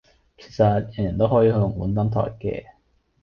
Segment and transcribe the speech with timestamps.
[0.35, 2.71] 其實，人人都可以去紅館登台噶!